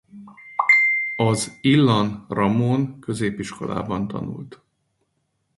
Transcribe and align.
Az 1.15 1.57
Ilan 1.61 2.25
Ramon 2.29 2.99
Középiskolában 2.99 4.07
tanult. 4.07 4.59